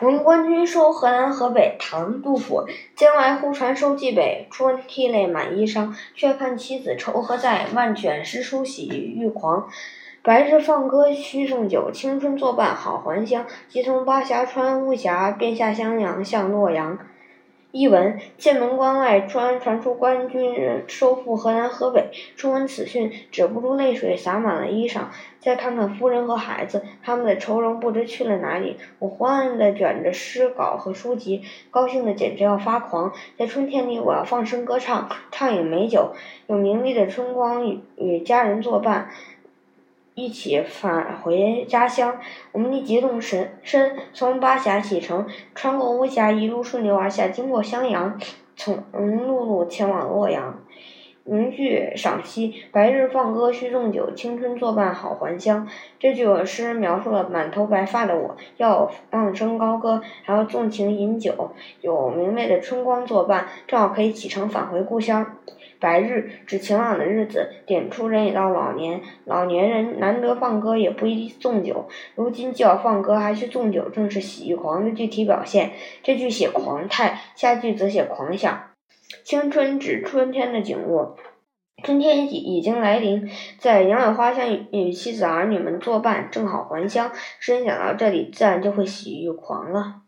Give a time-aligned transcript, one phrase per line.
[0.00, 2.64] 闻官军收河南河北，唐·杜甫。
[2.94, 5.92] 剑外忽传收蓟北，初闻涕泪满衣裳。
[6.14, 9.68] 却看妻子愁何在，万卷诗书喜欲狂。
[10.22, 13.44] 白日放歌须纵酒，青春作伴好还乡。
[13.68, 16.96] 即从巴峡穿巫峡，便下襄阳向洛阳。
[17.70, 20.54] 译文：剑门关外突然传出官军
[20.86, 25.02] 收复河南河北，初闻此讯，止不住泪水洒满了衣裳。
[25.38, 28.78] 再看看夫人和孩子，他们的愁容不知去了哪里。
[28.98, 33.12] 我欢安地卷着诗稿和书籍，高兴得简直要发狂。
[33.36, 36.14] 在春天里，我要放声歌唱，畅饮美酒，
[36.46, 39.10] 有明丽的春光与家人作伴。
[40.18, 42.18] 一起返回家乡，
[42.50, 48.18] 我们立即动身，身从巴峡启程，穿过巫峡，一路顺流而下，经过襄阳，
[48.56, 50.58] 从陆路前往洛阳。
[51.30, 55.68] 名句赏析：白日放歌须纵酒，青春作伴好还乡。
[55.98, 61.50] 这句诗描述了满头白发的我，要放声高歌，还要纵情饮酒，
[61.82, 65.36] 有明媚的春光作伴，正好可以启程返回故乡。
[65.78, 71.88] 白日指晴朗的日子，点出人已到老年，老年人难得放歌，也不宜纵酒。
[72.14, 75.72] 如今既要放歌，还需纵酒，正是喜欲狂的具体表现。
[76.02, 78.67] 这句写狂态，下句则写狂想。
[79.24, 81.16] 青春指春天的景物，
[81.84, 87.12] 春天已已经来临，在杨柳花香与妻子儿女们作伴，正好还乡。
[87.38, 90.02] 诗人想到这里，自然就会喜欲狂了。